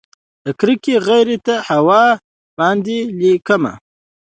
[0.45, 2.03] د کړکۍ غیږ ته هوا
[2.57, 3.73] باندې ليکمه